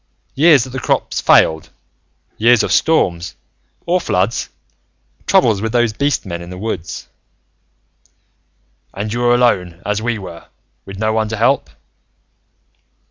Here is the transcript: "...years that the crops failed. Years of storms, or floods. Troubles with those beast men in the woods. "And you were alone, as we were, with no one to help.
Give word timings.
"...years 0.33 0.63
that 0.63 0.71
the 0.71 0.79
crops 0.79 1.21
failed. 1.21 1.69
Years 2.39 2.63
of 2.63 2.71
storms, 2.71 3.35
or 3.85 4.01
floods. 4.01 4.49
Troubles 5.27 5.61
with 5.61 5.73
those 5.73 5.93
beast 5.93 6.25
men 6.25 6.41
in 6.41 6.49
the 6.49 6.57
woods. 6.57 7.07
"And 8.95 9.13
you 9.13 9.19
were 9.19 9.35
alone, 9.35 9.79
as 9.85 10.01
we 10.01 10.17
were, 10.17 10.47
with 10.85 10.97
no 10.97 11.13
one 11.13 11.29
to 11.29 11.37
help. 11.37 11.69